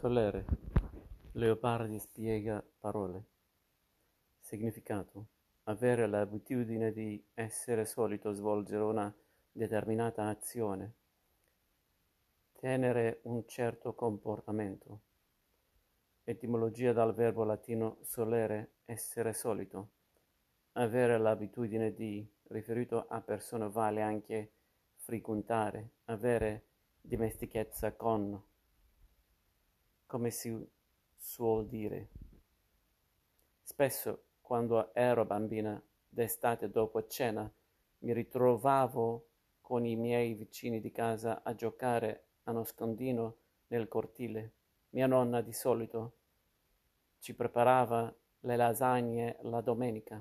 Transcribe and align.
Solere. 0.00 0.46
Leopardi 1.32 1.98
spiega 1.98 2.64
parole. 2.78 3.22
Significato. 4.38 5.26
Avere 5.64 6.06
l'abitudine 6.06 6.90
di 6.90 7.22
essere 7.34 7.84
solito 7.84 8.32
svolgere 8.32 8.82
una 8.82 9.14
determinata 9.52 10.26
azione. 10.28 10.94
Tenere 12.58 13.20
un 13.24 13.46
certo 13.46 13.92
comportamento. 13.92 15.00
Etimologia 16.24 16.94
dal 16.94 17.12
verbo 17.12 17.44
latino 17.44 17.98
solere, 18.00 18.76
essere 18.86 19.34
solito. 19.34 19.90
Avere 20.72 21.18
l'abitudine 21.18 21.92
di, 21.92 22.26
riferito 22.44 23.06
a 23.06 23.20
persone 23.20 23.68
vale 23.68 24.00
anche 24.00 24.52
frequentare, 24.94 25.90
avere 26.06 26.68
dimestichezza 27.02 27.92
con, 27.92 28.48
come 30.10 30.32
si 30.32 30.52
suol 31.14 31.68
dire. 31.68 32.08
Spesso, 33.62 34.24
quando 34.40 34.92
ero 34.92 35.24
bambina, 35.24 35.80
d'estate 36.08 36.68
dopo 36.68 37.06
cena, 37.06 37.48
mi 37.98 38.12
ritrovavo 38.12 39.26
con 39.60 39.86
i 39.86 39.94
miei 39.94 40.34
vicini 40.34 40.80
di 40.80 40.90
casa 40.90 41.44
a 41.44 41.54
giocare 41.54 42.24
a 42.42 42.50
nascondino 42.50 43.36
nel 43.68 43.86
cortile. 43.86 44.52
Mia 44.90 45.06
nonna 45.06 45.42
di 45.42 45.52
solito 45.52 46.14
ci 47.20 47.36
preparava 47.36 48.12
le 48.40 48.56
lasagne 48.56 49.38
la 49.42 49.60
domenica. 49.60 50.20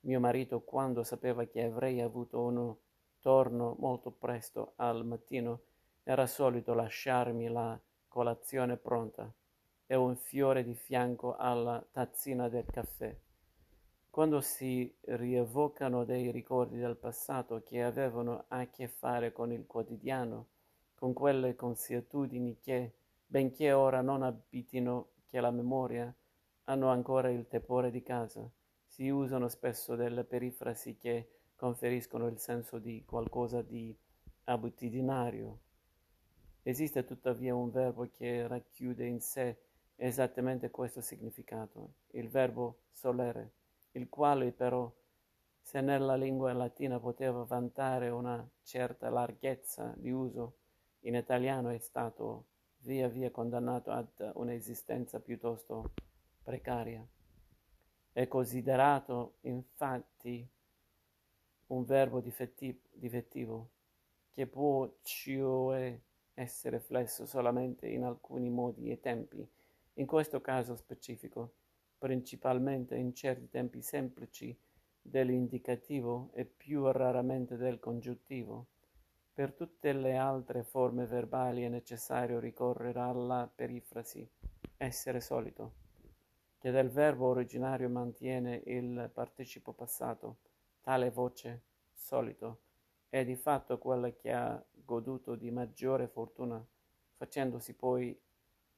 Mio 0.00 0.18
marito, 0.18 0.62
quando 0.62 1.04
sapeva 1.04 1.44
che 1.44 1.62
avrei 1.62 2.00
avuto 2.00 2.40
un 2.40 2.74
torno 3.20 3.76
molto 3.78 4.10
presto 4.10 4.72
al 4.74 5.06
mattino, 5.06 5.60
era 6.02 6.26
solito 6.26 6.74
lasciarmi 6.74 7.46
la 7.46 7.80
colazione 8.18 8.76
pronta 8.76 9.32
e 9.86 9.94
un 9.94 10.16
fiore 10.16 10.64
di 10.64 10.74
fianco 10.74 11.36
alla 11.36 11.80
tazzina 11.88 12.48
del 12.48 12.64
caffè. 12.64 13.16
Quando 14.10 14.40
si 14.40 14.92
rievocano 15.02 16.04
dei 16.04 16.32
ricordi 16.32 16.78
del 16.78 16.96
passato 16.96 17.62
che 17.62 17.80
avevano 17.80 18.46
a 18.48 18.66
che 18.66 18.88
fare 18.88 19.30
con 19.30 19.52
il 19.52 19.66
quotidiano, 19.68 20.48
con 20.96 21.12
quelle 21.12 21.54
consuetudini 21.54 22.58
che, 22.58 22.94
benché 23.24 23.70
ora 23.70 24.00
non 24.00 24.24
abitino 24.24 25.10
che 25.28 25.38
la 25.38 25.52
memoria, 25.52 26.12
hanno 26.64 26.88
ancora 26.88 27.30
il 27.30 27.46
tepore 27.46 27.92
di 27.92 28.02
casa, 28.02 28.50
si 28.84 29.08
usano 29.08 29.46
spesso 29.46 29.94
delle 29.94 30.24
perifrasi 30.24 30.96
che 30.96 31.28
conferiscono 31.54 32.26
il 32.26 32.38
senso 32.38 32.80
di 32.80 33.04
qualcosa 33.06 33.62
di 33.62 33.96
abitudinario. 34.46 35.60
Esiste 36.68 37.02
tuttavia 37.02 37.54
un 37.54 37.70
verbo 37.70 38.10
che 38.10 38.46
racchiude 38.46 39.06
in 39.06 39.22
sé 39.22 39.56
esattamente 39.96 40.70
questo 40.70 41.00
significato, 41.00 41.94
il 42.10 42.28
verbo 42.28 42.80
solere, 42.90 43.52
il 43.92 44.10
quale 44.10 44.52
però, 44.52 44.92
se 45.62 45.80
nella 45.80 46.14
lingua 46.14 46.52
latina 46.52 47.00
poteva 47.00 47.42
vantare 47.44 48.10
una 48.10 48.46
certa 48.62 49.08
larghezza 49.08 49.94
di 49.96 50.10
uso, 50.10 50.56
in 51.04 51.14
italiano 51.14 51.70
è 51.70 51.78
stato 51.78 52.48
via 52.80 53.08
via 53.08 53.30
condannato 53.30 53.90
ad 53.90 54.30
un'esistenza 54.34 55.20
piuttosto 55.20 55.94
precaria. 56.42 57.02
È 58.12 58.28
considerato 58.28 59.36
infatti 59.40 60.46
un 61.68 61.84
verbo 61.86 62.20
difettivo 62.20 63.70
che 64.34 64.46
può 64.46 64.86
cioè 65.00 65.98
essere 66.38 66.78
flesso 66.78 67.26
solamente 67.26 67.88
in 67.88 68.04
alcuni 68.04 68.48
modi 68.48 68.90
e 68.90 69.00
tempi, 69.00 69.46
in 69.94 70.06
questo 70.06 70.40
caso 70.40 70.76
specifico, 70.76 71.54
principalmente 71.98 72.94
in 72.94 73.12
certi 73.12 73.48
tempi 73.48 73.82
semplici 73.82 74.56
dell'indicativo 75.02 76.30
e 76.34 76.44
più 76.44 76.88
raramente 76.90 77.56
del 77.56 77.80
congiuntivo. 77.80 78.66
Per 79.32 79.52
tutte 79.52 79.92
le 79.92 80.16
altre 80.16 80.62
forme 80.62 81.06
verbali 81.06 81.62
è 81.62 81.68
necessario 81.68 82.38
ricorrere 82.38 83.00
alla 83.00 83.50
perifrasi, 83.52 84.28
essere 84.76 85.20
solito, 85.20 85.72
che 86.58 86.70
del 86.70 86.88
verbo 86.88 87.26
originario 87.26 87.88
mantiene 87.88 88.62
il 88.66 89.10
participo 89.12 89.72
passato, 89.72 90.38
tale 90.80 91.10
voce, 91.10 91.62
solito, 91.92 92.60
è 93.08 93.24
di 93.24 93.36
fatto 93.36 93.78
quella 93.78 94.10
che 94.10 94.32
ha 94.32 94.62
goduto 94.72 95.34
di 95.34 95.50
maggiore 95.50 96.08
fortuna, 96.08 96.64
facendosi 97.16 97.74
poi 97.74 98.18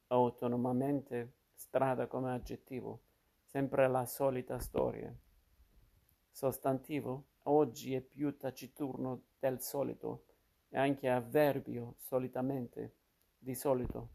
autonomamente 0.09 1.35
strada 1.55 2.07
come 2.07 2.33
aggettivo, 2.33 3.03
sempre 3.45 3.89
la 3.89 4.07
solita 4.07 4.59
storia. 4.59 5.15
Sostantivo 6.31 7.27
oggi 7.45 7.95
è 7.95 8.01
più 8.01 8.37
taciturno 8.37 9.23
del 9.39 9.61
solito 9.61 10.25
e 10.69 10.79
anche 10.79 11.09
avverbio 11.09 11.95
solitamente, 11.99 12.95
di 13.37 13.55
solito. 13.55 14.11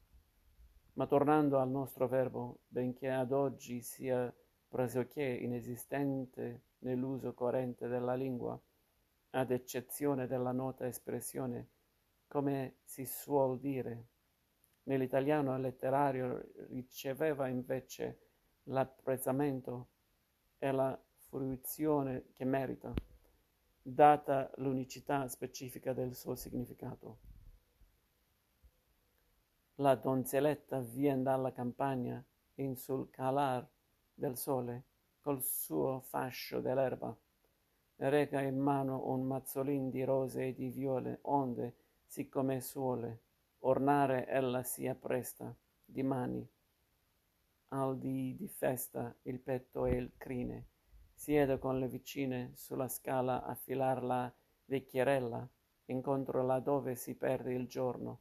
Ma 0.93 1.07
tornando 1.07 1.59
al 1.59 1.69
nostro 1.69 2.07
verbo, 2.07 2.59
benché 2.67 3.09
ad 3.09 3.31
oggi 3.31 3.81
sia 3.81 4.33
pressoché 4.67 5.23
inesistente 5.23 6.63
nell'uso 6.79 7.33
corrente 7.33 7.87
della 7.87 8.15
lingua, 8.15 8.59
ad 9.35 9.51
eccezione 9.51 10.28
della 10.28 10.53
nota 10.53 10.88
espressione, 10.88 11.69
come 12.28 12.78
si 12.84 13.06
suol 13.06 13.59
dire. 13.59 14.07
Nell'italiano 14.84 15.57
letterario 15.57 16.51
riceveva 16.69 17.47
invece 17.47 18.19
l'apprezzamento 18.63 19.90
e 20.57 20.72
la 20.72 20.97
fruizione 21.28 22.28
che 22.34 22.46
merita, 22.46 22.94
data 23.81 24.50
l'unicità 24.57 25.28
specifica 25.28 25.91
del 25.91 26.16
suo 26.16 26.35
significato. 26.35 27.17
La 29.75 29.96
donzelletta 29.96 30.79
vien 30.79 31.23
dalla 31.23 31.52
campagna 31.52 32.23
in 32.56 32.78
sul 32.78 33.09
calar 33.09 33.67
del 34.13 34.38
sole 34.38 34.84
col 35.19 35.44
suo 35.44 36.00
fascio 36.00 36.62
dell'erba 36.62 37.13
reca 37.97 38.41
in 38.41 38.57
mano 38.57 39.09
un 39.09 39.23
mazzolin 39.23 39.89
di 39.89 40.03
rose 40.03 40.47
e 40.47 40.53
di 40.53 40.69
viole, 40.69 41.19
onde, 41.23 41.75
siccome 42.06 42.59
suole, 42.59 43.22
ornare 43.59 44.28
ella 44.28 44.63
si 44.63 44.85
appresta, 44.88 45.56
di 45.85 46.03
mani, 46.03 46.47
al 47.69 47.97
dì 47.97 48.35
di 48.35 48.47
festa, 48.47 49.16
il 49.23 49.39
petto 49.39 49.85
e 49.85 49.95
il 49.95 50.11
crine, 50.17 50.67
siede 51.13 51.57
con 51.57 51.79
le 51.79 51.88
vicine 51.88 52.51
sulla 52.53 52.88
scala 52.88 53.44
a 53.44 53.55
filar 53.55 54.03
la 54.03 54.34
vecchierella, 54.66 55.47
incontro 55.85 56.44
là 56.44 56.59
dove 56.59 56.95
si 56.95 57.16
perde 57.16 57.53
il 57.53 57.67
giorno, 57.67 58.19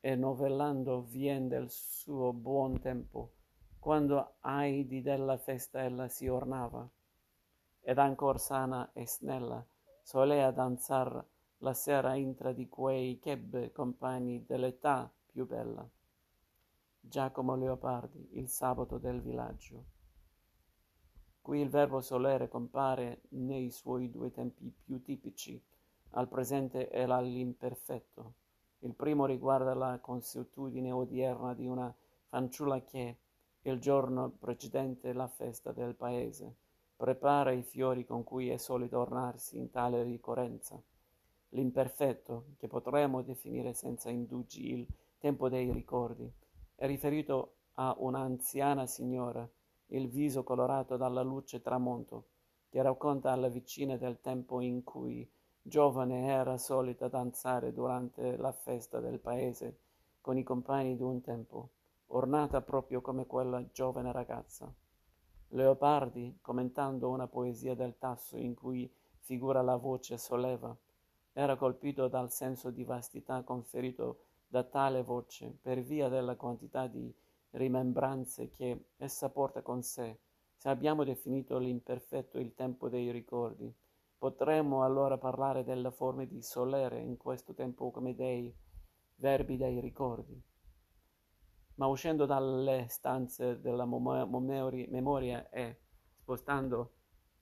e 0.00 0.14
novellando 0.14 1.02
vien 1.02 1.48
del 1.48 1.70
suo 1.70 2.32
buon 2.32 2.80
tempo, 2.80 3.32
quando 3.78 4.36
aidi 4.40 5.00
della 5.00 5.36
festa 5.36 5.82
ella 5.82 6.08
si 6.08 6.26
ornava 6.26 6.88
ed 7.88 7.98
ancor 7.98 8.40
sana 8.40 8.90
e 8.94 9.06
snella, 9.06 9.64
solea 10.02 10.50
danzar 10.50 11.24
la 11.58 11.72
sera 11.72 12.16
intra 12.16 12.50
di 12.50 12.68
quei 12.68 13.20
chebbe 13.20 13.70
compagni 13.70 14.44
dell'età 14.44 15.08
più 15.24 15.46
bella. 15.46 15.88
Giacomo 16.98 17.54
Leopardi, 17.54 18.30
il 18.32 18.48
sabato 18.48 18.98
del 18.98 19.22
villaggio. 19.22 19.84
Qui 21.40 21.60
il 21.60 21.68
verbo 21.68 22.00
solere 22.00 22.48
compare 22.48 23.20
nei 23.28 23.70
suoi 23.70 24.10
due 24.10 24.32
tempi 24.32 24.68
più 24.82 25.00
tipici, 25.00 25.62
al 26.10 26.26
presente 26.26 26.90
e 26.90 27.02
all'imperfetto. 27.02 28.32
Il 28.80 28.94
primo 28.94 29.26
riguarda 29.26 29.74
la 29.74 30.00
consuetudine 30.00 30.90
odierna 30.90 31.54
di 31.54 31.68
una 31.68 31.94
fanciulla 32.30 32.82
che, 32.82 33.18
il 33.62 33.78
giorno 33.78 34.28
precedente 34.30 35.12
la 35.12 35.28
festa 35.28 35.70
del 35.70 35.94
paese, 35.94 36.64
prepara 36.96 37.52
i 37.52 37.62
fiori 37.62 38.04
con 38.04 38.24
cui 38.24 38.48
è 38.48 38.56
solito 38.56 38.98
ornarsi 38.98 39.58
in 39.58 39.70
tale 39.70 40.02
ricorrenza. 40.02 40.80
L'imperfetto, 41.50 42.46
che 42.56 42.66
potremmo 42.66 43.22
definire 43.22 43.74
senza 43.74 44.10
indugi 44.10 44.72
il 44.72 44.86
tempo 45.18 45.48
dei 45.48 45.70
ricordi, 45.70 46.30
è 46.74 46.86
riferito 46.86 47.54
a 47.74 47.94
un'anziana 47.98 48.86
signora, 48.86 49.48
il 49.88 50.08
viso 50.08 50.42
colorato 50.42 50.96
dalla 50.96 51.22
luce 51.22 51.60
tramonto, 51.60 52.24
che 52.68 52.82
racconta 52.82 53.30
alla 53.30 53.48
vicina 53.48 53.96
del 53.96 54.20
tempo 54.20 54.60
in 54.60 54.82
cui 54.82 55.28
giovane 55.62 56.26
era 56.26 56.58
solita 56.58 57.08
danzare 57.08 57.72
durante 57.72 58.36
la 58.36 58.52
festa 58.52 59.00
del 59.00 59.18
paese 59.18 59.78
con 60.20 60.36
i 60.38 60.42
compagni 60.42 60.96
di 60.96 61.02
un 61.02 61.20
tempo, 61.20 61.70
ornata 62.08 62.60
proprio 62.62 63.00
come 63.00 63.26
quella 63.26 63.64
giovane 63.72 64.12
ragazza. 64.12 64.72
Leopardi, 65.50 66.38
commentando 66.40 67.08
una 67.08 67.28
poesia 67.28 67.74
del 67.74 67.96
Tasso 67.98 68.36
in 68.36 68.54
cui 68.54 68.90
figura 69.20 69.62
la 69.62 69.76
voce 69.76 70.18
solleva, 70.18 70.76
era 71.32 71.56
colpito 71.56 72.08
dal 72.08 72.30
senso 72.30 72.70
di 72.70 72.84
vastità 72.84 73.42
conferito 73.42 74.24
da 74.48 74.62
tale 74.64 75.02
voce 75.02 75.56
per 75.60 75.82
via 75.82 76.08
della 76.08 76.36
quantità 76.36 76.86
di 76.86 77.14
rimembranze 77.50 78.50
che 78.50 78.86
essa 78.96 79.28
porta 79.28 79.62
con 79.62 79.82
sé. 79.82 80.18
Se 80.56 80.68
abbiamo 80.68 81.04
definito 81.04 81.58
l'imperfetto 81.58 82.38
il 82.38 82.54
tempo 82.54 82.88
dei 82.88 83.10
ricordi, 83.10 83.72
potremmo 84.18 84.82
allora 84.82 85.18
parlare 85.18 85.62
delle 85.62 85.90
forme 85.90 86.26
di 86.26 86.42
solere 86.42 87.00
in 87.00 87.16
questo 87.16 87.54
tempo 87.54 87.90
come 87.90 88.14
dei 88.14 88.54
verbi 89.16 89.56
dei 89.56 89.80
ricordi. 89.80 90.42
Ma 91.76 91.86
uscendo 91.86 92.26
dalle 92.26 92.86
stanze 92.88 93.60
della 93.60 93.86
memoria 93.86 95.48
e 95.50 95.78
spostando 96.14 96.92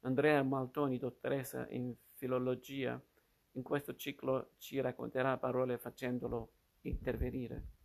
Andrea 0.00 0.42
Maltoni, 0.42 0.98
dottoressa 0.98 1.66
in 1.70 1.94
filologia, 2.14 3.00
in 3.52 3.62
questo 3.62 3.96
ciclo 3.96 4.50
ci 4.58 4.80
racconterà 4.80 5.38
parole 5.38 5.78
facendolo 5.78 6.52
intervenire. 6.82 7.75